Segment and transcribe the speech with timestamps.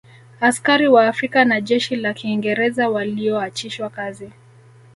[0.39, 4.29] Askari Wa Afrika na jeshi la Kiingereza walioachishwa kazi